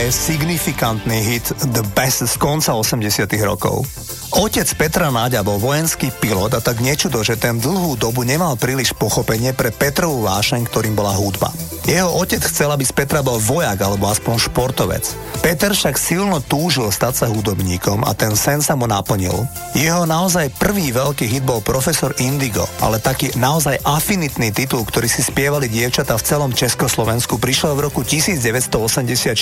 Je 0.00 0.08
signifikantný 0.08 1.18
hit 1.20 1.44
The 1.76 1.84
Best 1.92 2.24
z 2.24 2.34
konca 2.40 2.72
80 2.72 3.28
rokov. 3.44 3.84
Otec 4.32 4.64
Petra 4.72 5.12
Náďa 5.12 5.44
bol 5.44 5.60
vojenský 5.60 6.08
pilot 6.08 6.56
a 6.56 6.60
tak 6.64 6.80
nečudo, 6.80 7.20
že 7.20 7.36
ten 7.36 7.60
dlhú 7.60 8.00
dobu 8.00 8.24
nemal 8.24 8.56
príliš 8.56 8.96
pochopenie 8.96 9.52
pre 9.52 9.68
Petrovú 9.68 10.24
vášeň, 10.24 10.64
ktorým 10.72 10.96
bola 10.96 11.12
hudba. 11.20 11.52
Jeho 11.90 12.06
otec 12.22 12.38
chcel, 12.46 12.70
aby 12.70 12.86
z 12.86 12.94
Petra 12.94 13.18
bol 13.18 13.42
vojak 13.42 13.82
alebo 13.82 14.06
aspoň 14.06 14.46
športovec. 14.46 15.02
Peter 15.42 15.74
však 15.74 15.98
silno 15.98 16.38
túžil 16.38 16.86
stať 16.94 17.14
sa 17.18 17.26
hudobníkom 17.26 18.06
a 18.06 18.14
ten 18.14 18.38
sen 18.38 18.62
sa 18.62 18.78
mu 18.78 18.86
naplnil. 18.86 19.42
Jeho 19.74 20.06
naozaj 20.06 20.54
prvý 20.54 20.94
veľký 20.94 21.26
hit 21.26 21.42
bol 21.42 21.58
Profesor 21.58 22.14
Indigo, 22.22 22.62
ale 22.78 23.02
taký 23.02 23.34
naozaj 23.34 23.82
afinitný 23.82 24.54
titul, 24.54 24.86
ktorý 24.86 25.10
si 25.10 25.26
spievali 25.26 25.66
dievčatá 25.66 26.14
v 26.14 26.22
celom 26.30 26.54
Československu, 26.54 27.42
prišiel 27.42 27.74
v 27.74 27.90
roku 27.90 28.06
1984 28.06 29.34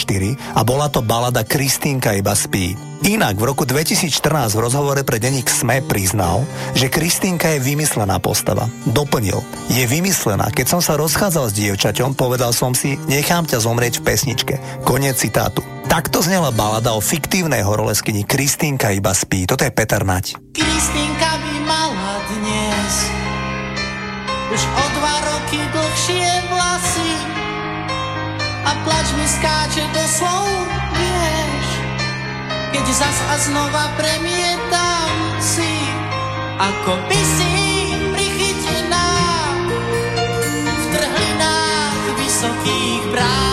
a 0.56 0.60
bola 0.64 0.88
to 0.88 1.04
balada 1.04 1.44
Kristýnka 1.44 2.16
iba 2.16 2.32
spí. 2.32 2.87
Inak 3.08 3.40
v 3.40 3.48
roku 3.48 3.64
2014 3.64 4.52
v 4.52 4.60
rozhovore 4.60 5.00
pre 5.00 5.16
denník 5.16 5.48
SME 5.48 5.80
priznal, 5.80 6.44
že 6.76 6.92
Kristínka 6.92 7.48
je 7.56 7.64
vymyslená 7.64 8.20
postava. 8.20 8.68
Doplnil, 8.84 9.40
je 9.72 9.80
vymyslená. 9.88 10.52
Keď 10.52 10.76
som 10.76 10.80
sa 10.84 10.92
rozchádzal 11.00 11.48
s 11.48 11.56
dievčaťom, 11.56 12.12
povedal 12.12 12.52
som 12.52 12.76
si, 12.76 13.00
nechám 13.08 13.48
ťa 13.48 13.64
zomrieť 13.64 14.04
v 14.04 14.12
pesničke. 14.12 14.54
Konec 14.84 15.16
citátu. 15.16 15.64
Takto 15.88 16.20
znela 16.20 16.52
balada 16.52 16.92
o 16.92 17.00
fiktívnej 17.00 17.64
horoleskyni 17.64 18.28
Kristínka 18.28 18.92
iba 18.92 19.16
spí. 19.16 19.48
Toto 19.48 19.64
je 19.64 19.72
Peter 19.72 20.04
Nať. 20.04 20.36
Kristínka 20.52 21.30
by 21.32 21.54
mala 21.64 22.12
dnes 22.28 22.92
už 24.52 24.62
o 24.68 24.84
dva 25.00 25.16
roky 25.32 25.56
dlhšie 25.56 26.28
vlasy 26.52 27.12
a 28.68 28.70
plač 28.84 29.08
mi 29.16 29.24
skáče 29.24 29.84
do 29.96 30.04
slov, 30.12 30.52
yeah. 30.92 31.37
Zas 32.88 33.20
a 33.30 33.36
znova 33.36 33.84
premietam 34.00 35.12
si, 35.44 35.76
ako 36.56 36.96
by 37.04 37.20
si 37.20 37.52
prichytená 38.16 39.08
v 40.64 40.84
trhlinách 40.96 42.04
vysokých 42.16 43.02
bráv. 43.12 43.47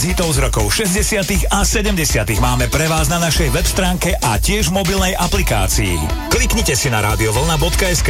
viac 0.00 0.16
hitov 0.16 0.32
z 0.32 0.40
rokov 0.48 0.72
60. 0.72 1.52
a 1.52 1.60
70. 1.60 2.00
máme 2.40 2.72
pre 2.72 2.88
vás 2.88 3.12
na 3.12 3.20
našej 3.20 3.52
web 3.52 3.68
stránke 3.68 4.16
a 4.16 4.40
tiež 4.40 4.72
v 4.72 4.80
mobilnej 4.80 5.12
aplikácii. 5.12 6.00
Kliknite 6.32 6.72
si 6.72 6.88
na 6.88 7.04
radiovolna.sk. 7.04 8.08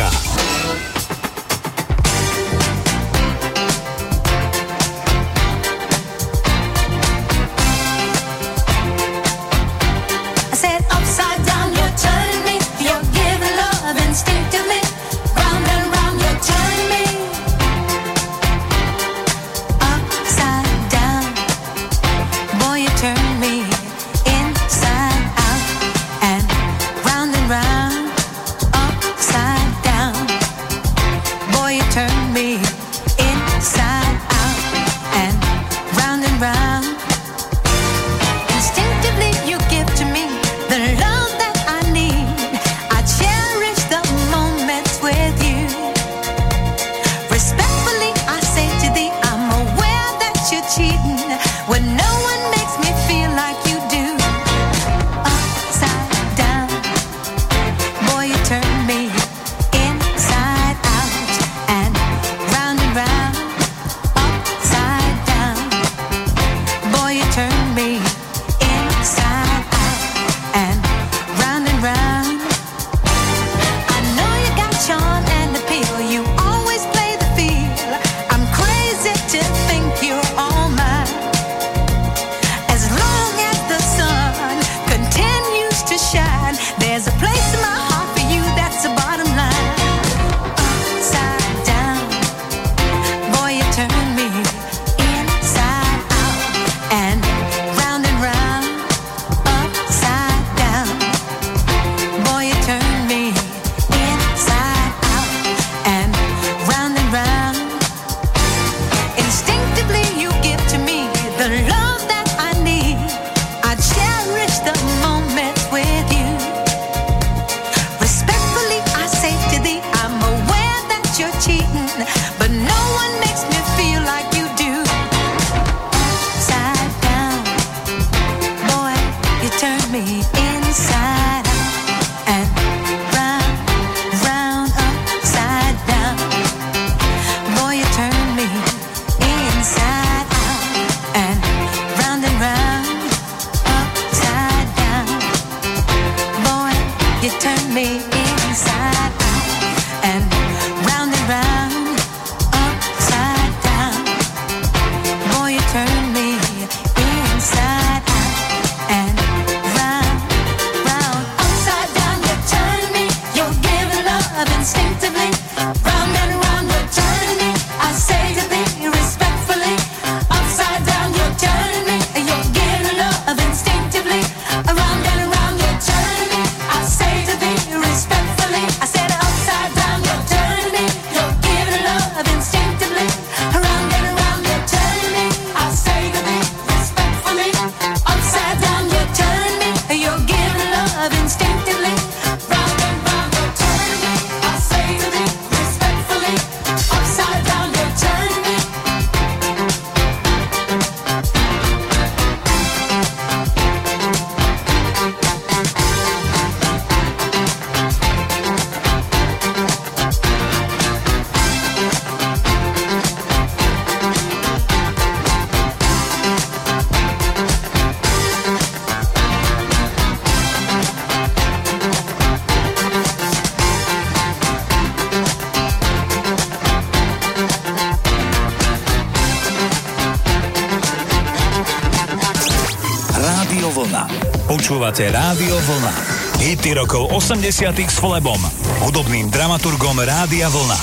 80 237.30 237.78
s 237.86 238.02
Flebom, 238.02 238.42
hudobným 238.82 239.30
dramaturgom 239.30 240.02
Rádia 240.02 240.50
Vlna. 240.50 240.74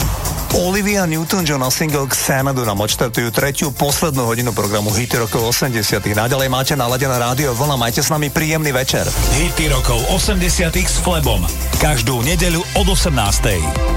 Olivia 0.55 1.03
Newton-John 1.03 1.59
a 1.59 1.67
single 1.67 2.07
Xanadunam 2.07 2.79
odštartujú 2.87 3.35
tretiu, 3.35 3.67
poslednú 3.75 4.23
hodinu 4.23 4.55
programu 4.55 4.87
Hity 4.95 5.27
rokov 5.27 5.51
80 5.51 5.75
Naďalej 6.15 6.47
máte 6.47 6.71
naladené 6.79 7.19
rádio 7.19 7.51
Vlna, 7.51 7.75
majte 7.75 7.99
s 7.99 8.07
nami 8.07 8.31
príjemný 8.31 8.71
večer. 8.71 9.03
Hity 9.35 9.67
rokov 9.75 9.99
80 10.07 10.71
s 10.71 11.03
Flebom. 11.03 11.43
Každú 11.83 12.23
nedeľu 12.23 12.63
od 12.79 12.95
18. 12.95 13.96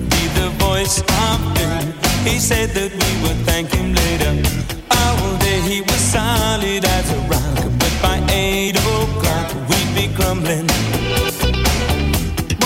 He 2.23 2.39
said 2.39 2.69
that 2.71 2.91
we 2.91 3.11
would 3.23 3.39
thank 3.45 3.71
him 3.71 3.93
later. 3.93 4.31
Oh, 4.91 5.17
All 5.21 5.37
day 5.39 5.59
he 5.61 5.81
was 5.81 6.01
solid 6.17 6.83
as 6.85 7.05
a 7.11 7.19
rock, 7.31 7.57
but 7.81 7.93
by 8.01 8.17
eight 8.31 8.75
o'clock 8.77 9.47
we'd 9.69 9.91
be 9.95 10.07
crumbling. 10.15 10.67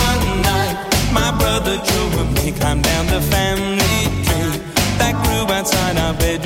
One 0.06 0.42
night, 0.42 0.76
my 1.12 1.30
brother 1.38 1.76
Joe 1.88 2.20
and 2.20 2.34
me 2.34 2.52
climbed 2.52 2.84
down 2.84 3.06
the 3.06 3.20
family 3.34 3.98
tree 4.26 4.60
that 5.00 5.14
grew 5.24 5.44
outside 5.54 5.96
our 5.96 6.14
bedroom. 6.14 6.45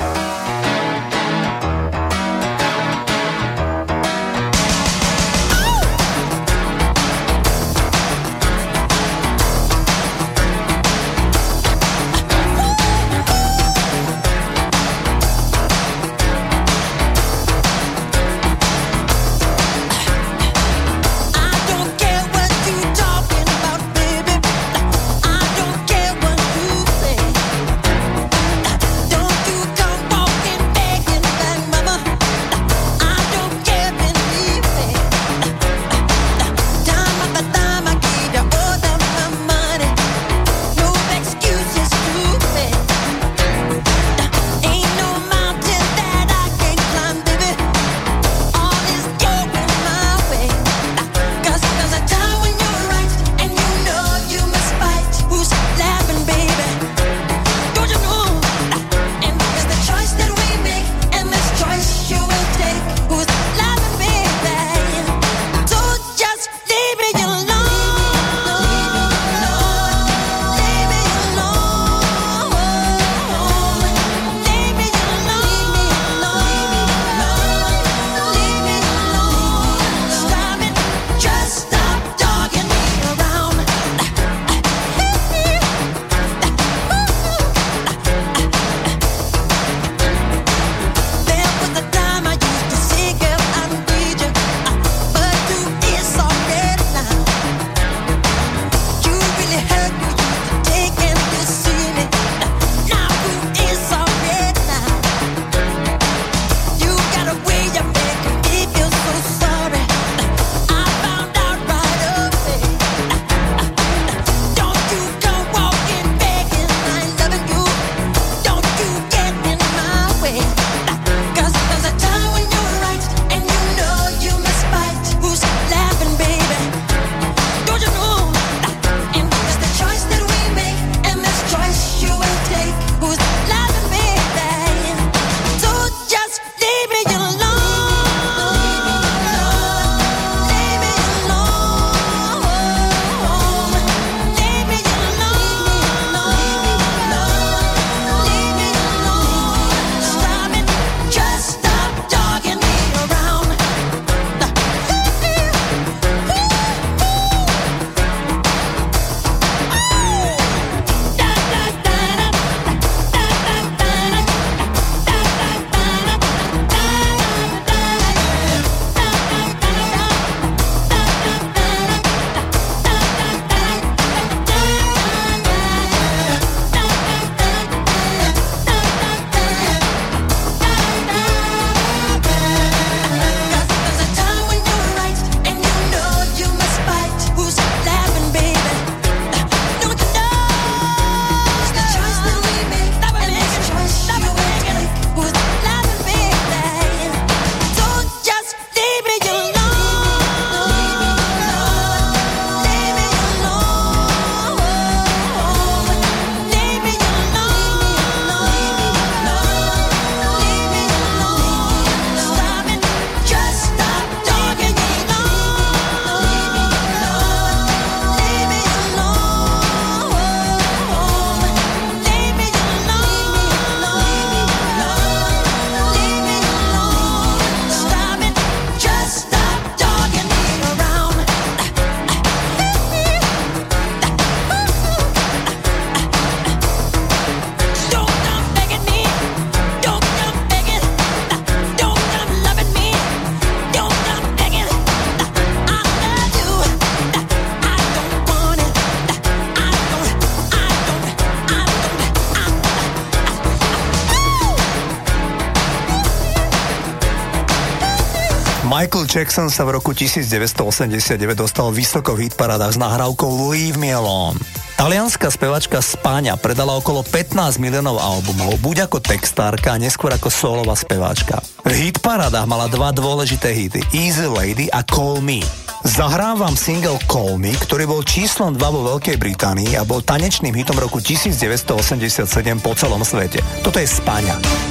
Jackson 259.11 259.51
sa 259.51 259.67
v 259.67 259.75
roku 259.75 259.91
1989 259.91 261.19
dostal 261.35 261.67
vysoko 261.75 262.15
v 262.15 262.31
hitparádach 262.31 262.71
s 262.71 262.79
nahrávkou 262.79 263.51
Leave 263.51 263.75
Me 263.75 263.91
Alone. 263.91 264.39
Talianská 264.79 265.27
spevačka 265.27 265.83
Spáňa 265.83 266.39
predala 266.39 266.79
okolo 266.79 267.03
15 267.03 267.59
miliónov 267.59 267.99
albumov, 267.99 268.55
buď 268.63 268.87
ako 268.87 269.03
textárka, 269.03 269.75
neskôr 269.75 270.15
ako 270.15 270.31
solová 270.31 270.79
speváčka. 270.79 271.43
V 271.67 271.91
hitparádach 271.91 272.47
mala 272.47 272.71
dva 272.71 272.95
dôležité 272.95 273.51
hity, 273.51 273.83
Easy 273.91 274.23
Lady 274.23 274.71
a 274.71 274.79
Call 274.79 275.19
Me. 275.19 275.43
Zahrávam 275.83 276.55
single 276.55 277.03
Call 277.03 277.35
Me, 277.35 277.51
ktorý 277.51 277.91
bol 277.91 278.07
číslom 278.07 278.55
2 278.55 278.63
vo 278.63 278.95
Veľkej 278.95 279.19
Británii 279.19 279.75
a 279.75 279.83
bol 279.83 279.99
tanečným 279.99 280.55
hitom 280.55 280.79
roku 280.79 281.03
1987 281.03 282.31
po 282.63 282.71
celom 282.79 283.03
svete. 283.03 283.43
Toto 283.59 283.75
je 283.75 283.91
Spáňa. 283.91 284.70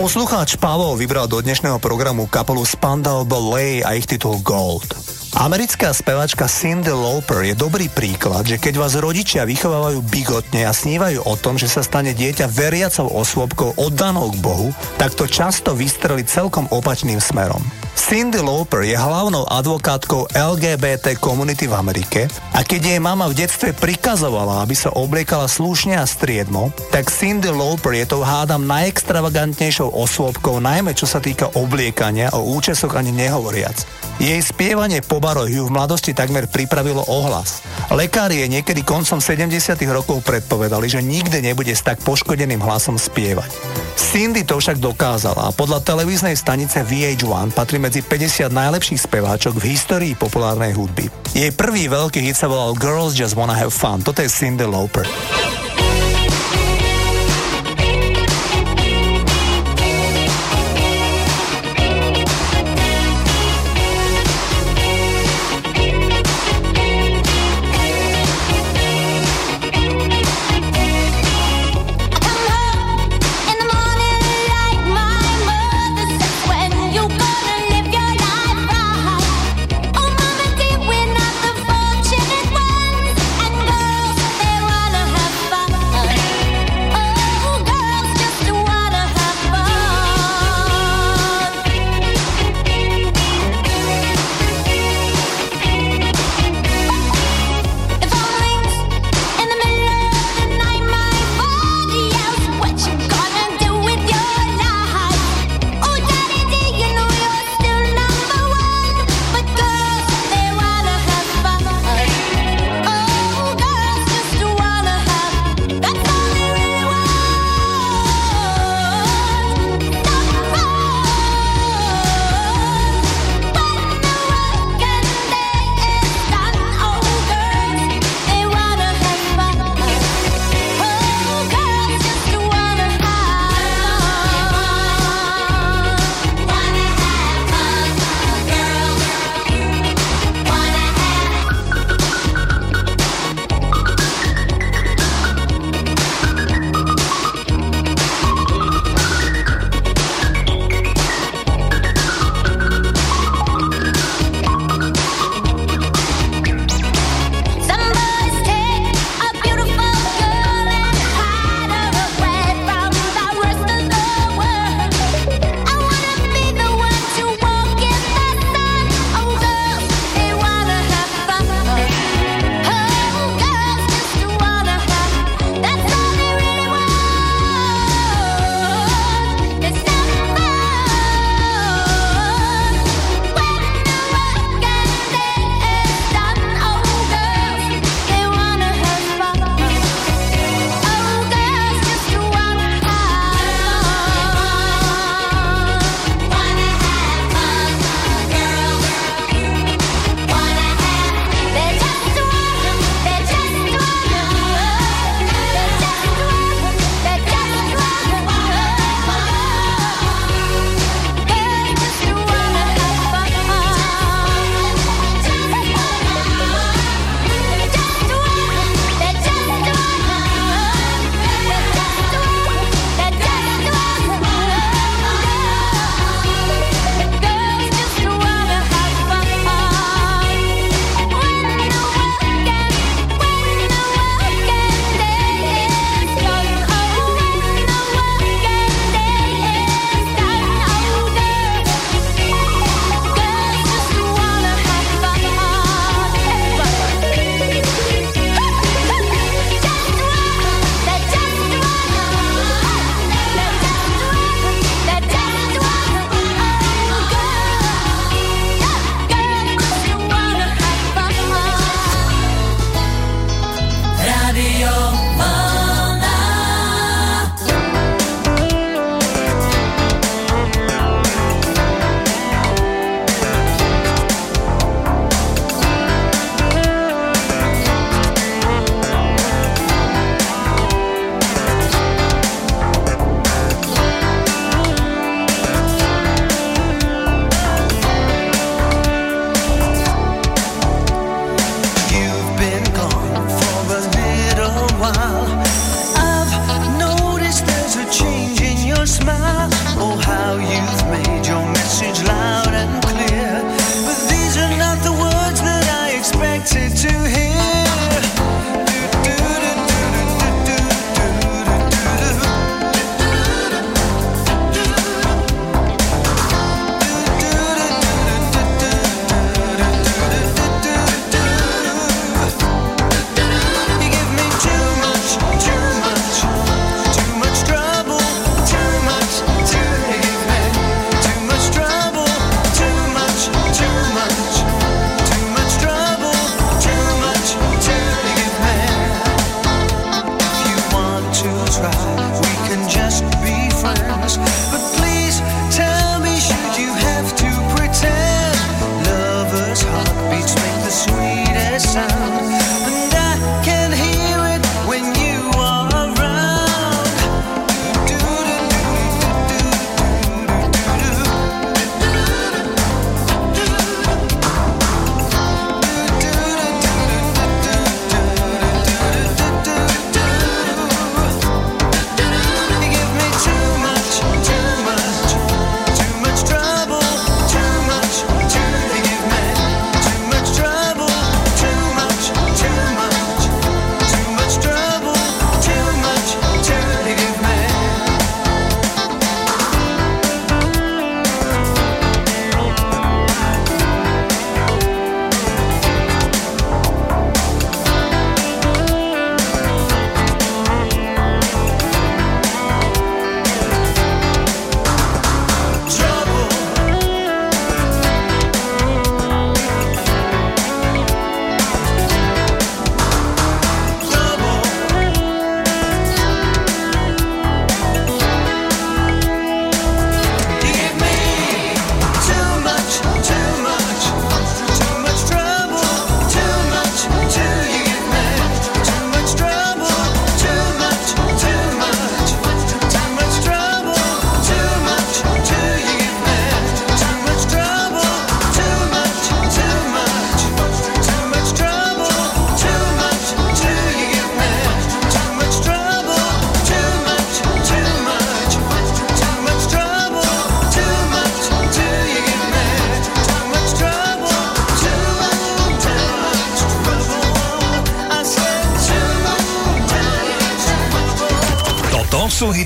Poslucháč 0.00 0.56
Pavol 0.56 0.96
vybral 0.96 1.28
do 1.28 1.44
dnešného 1.44 1.76
programu 1.76 2.24
kapelu 2.24 2.64
Spandau 2.64 3.20
Ballet 3.28 3.84
a 3.84 3.92
ich 3.92 4.08
titul 4.08 4.40
Gold. 4.40 5.19
Americká 5.30 5.94
spevačka 5.94 6.50
Cyndi 6.50 6.90
Lauper 6.90 7.46
je 7.46 7.54
dobrý 7.54 7.86
príklad, 7.86 8.50
že 8.50 8.58
keď 8.58 8.82
vás 8.82 8.98
rodičia 8.98 9.46
vychovávajú 9.46 10.02
bigotne 10.10 10.66
a 10.66 10.74
snívajú 10.74 11.22
o 11.22 11.38
tom, 11.38 11.54
že 11.54 11.70
sa 11.70 11.86
stane 11.86 12.18
dieťa 12.18 12.50
veriacou 12.50 13.06
osôbkou 13.06 13.78
oddanou 13.78 14.34
k 14.34 14.42
Bohu, 14.42 14.74
tak 14.98 15.14
to 15.14 15.30
často 15.30 15.78
vystreli 15.78 16.26
celkom 16.26 16.66
opačným 16.74 17.22
smerom. 17.22 17.62
Cyndi 17.94 18.42
Lauper 18.42 18.82
je 18.82 18.98
hlavnou 18.98 19.46
advokátkou 19.46 20.34
LGBT 20.34 21.14
komunity 21.14 21.70
v 21.70 21.78
Amerike 21.78 22.26
a 22.50 22.66
keď 22.66 22.90
jej 22.90 22.98
mama 22.98 23.30
v 23.30 23.38
detstve 23.38 23.70
prikazovala, 23.70 24.66
aby 24.66 24.74
sa 24.74 24.90
obliekala 24.90 25.46
slušne 25.46 25.94
a 25.94 26.10
striedmo, 26.10 26.74
tak 26.90 27.06
Cyndi 27.06 27.54
Lauper 27.54 27.94
je 27.94 28.10
tou 28.10 28.26
hádam 28.26 28.66
najextravagantnejšou 28.66 29.94
osôbkou, 29.94 30.58
najmä 30.58 30.90
čo 30.98 31.06
sa 31.06 31.22
týka 31.22 31.54
obliekania, 31.54 32.34
o 32.34 32.50
účesoch 32.50 32.98
ani 32.98 33.14
nehovoriac. 33.14 33.99
Jej 34.20 34.52
spievanie 34.52 35.00
po 35.00 35.16
baroch 35.16 35.48
ju 35.48 35.64
v 35.64 35.72
mladosti 35.72 36.12
takmer 36.12 36.44
pripravilo 36.44 37.08
ohlas. 37.08 37.64
Lekári 37.88 38.44
jej 38.44 38.52
niekedy 38.52 38.84
koncom 38.84 39.16
70 39.16 39.48
rokov 39.88 40.20
predpovedali, 40.28 40.92
že 40.92 41.00
nikdy 41.00 41.40
nebude 41.40 41.72
s 41.72 41.80
tak 41.80 42.04
poškodeným 42.04 42.60
hlasom 42.60 43.00
spievať. 43.00 43.48
Cindy 43.96 44.44
to 44.44 44.60
však 44.60 44.76
dokázala 44.76 45.48
a 45.48 45.56
podľa 45.56 45.80
televíznej 45.80 46.36
stanice 46.36 46.84
VH1 46.84 47.56
patrí 47.56 47.80
medzi 47.80 48.04
50 48.04 48.52
najlepších 48.52 49.00
speváčok 49.08 49.56
v 49.56 49.72
histórii 49.72 50.12
populárnej 50.12 50.76
hudby. 50.76 51.08
Jej 51.32 51.56
prvý 51.56 51.88
veľký 51.88 52.20
hit 52.20 52.36
sa 52.36 52.44
volal 52.44 52.76
Girls 52.76 53.16
Just 53.16 53.40
Wanna 53.40 53.56
Have 53.56 53.72
Fun. 53.72 54.04
Toto 54.04 54.20
je 54.20 54.28
Cindy 54.28 54.68
Lauper. 54.68 55.08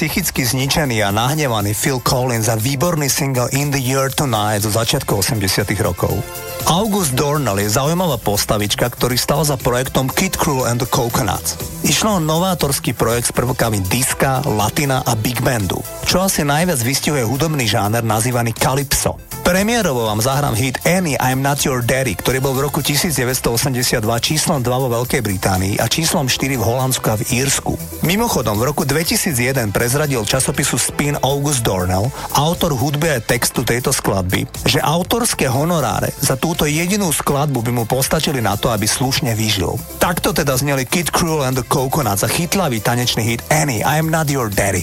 Psychicky 0.00 0.48
zničený 0.48 1.04
a 1.04 1.12
nahnevaný 1.12 1.76
Phil 1.76 2.00
Collins 2.00 2.48
a 2.48 2.56
výborný 2.56 3.12
single 3.12 3.52
In 3.52 3.68
the 3.68 3.76
Year 3.76 4.08
Tonight 4.08 4.64
zo 4.64 4.72
začiatku 4.72 5.12
80 5.12 5.76
rokov. 5.84 6.16
August 6.64 7.12
Dornell 7.12 7.60
je 7.60 7.68
zaujímavá 7.68 8.16
postavička, 8.16 8.88
ktorý 8.88 9.20
stal 9.20 9.44
za 9.44 9.60
projektom 9.60 10.08
Kid 10.08 10.40
Crew 10.40 10.64
and 10.64 10.80
the 10.80 10.88
Coconuts. 10.88 11.60
Išlo 11.84 12.16
o 12.16 12.24
novátorský 12.24 12.96
projekt 12.96 13.28
s 13.28 13.36
prvkami 13.36 13.84
diska, 13.92 14.40
latina 14.48 15.04
a 15.04 15.12
big 15.12 15.36
bandu, 15.44 15.76
čo 16.08 16.24
asi 16.24 16.48
najviac 16.48 16.80
vystihuje 16.80 17.20
hudobný 17.20 17.68
žáner 17.68 18.00
nazývaný 18.00 18.56
Calypso. 18.56 19.20
Premiérovo 19.44 20.08
vám 20.08 20.24
zahrám 20.24 20.56
hit 20.56 20.80
Annie 20.88 21.20
I'm 21.20 21.44
Not 21.44 21.68
Your 21.68 21.84
Daddy, 21.84 22.16
ktorý 22.16 22.40
bol 22.40 22.56
v 22.56 22.72
roku 22.72 22.80
1982 22.80 24.00
číslom 24.24 24.64
2 24.64 24.64
vo 24.64 24.88
Veľkej 24.88 25.20
Británii 25.20 25.76
a 25.76 25.84
číslom 25.92 26.24
4 26.24 26.56
v 26.56 26.64
Holandsku 26.64 27.04
a 27.04 27.20
v 27.20 27.44
Írsku. 27.44 27.76
Mimochodom, 28.10 28.58
v 28.58 28.74
roku 28.74 28.82
2001 28.82 29.70
prezradil 29.70 30.26
časopisu 30.26 30.82
Spin 30.82 31.14
August 31.22 31.62
Dornell, 31.62 32.10
autor 32.34 32.74
hudby 32.74 33.06
a 33.06 33.22
textu 33.22 33.62
tejto 33.62 33.94
skladby, 33.94 34.50
že 34.66 34.82
autorské 34.82 35.46
honoráre 35.46 36.10
za 36.18 36.34
túto 36.34 36.66
jedinú 36.66 37.14
skladbu 37.14 37.62
by 37.62 37.70
mu 37.70 37.84
postačili 37.86 38.42
na 38.42 38.58
to, 38.58 38.66
aby 38.74 38.82
slušne 38.82 39.30
vyžil. 39.38 39.78
Takto 40.02 40.34
teda 40.34 40.58
zneli 40.58 40.90
Kid 40.90 41.14
Cruel 41.14 41.46
and 41.46 41.54
the 41.54 41.62
Coconuts 41.62 42.26
a 42.26 42.28
chytlavý 42.28 42.82
tanečný 42.82 43.22
hit 43.22 43.46
Annie 43.46 43.86
I'm 43.86 44.10
Not 44.10 44.26
Your 44.26 44.50
Daddy. 44.50 44.82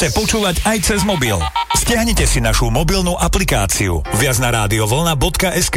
môžete 0.00 0.16
počúvať 0.16 0.56
aj 0.64 0.78
cez 0.80 1.00
mobil. 1.04 1.36
Stiahnite 1.76 2.24
si 2.24 2.40
našu 2.40 2.72
mobilnú 2.72 3.20
aplikáciu 3.20 4.00
viac 4.16 4.40
na 4.40 4.48
rádiovolna.sk. 4.48 5.76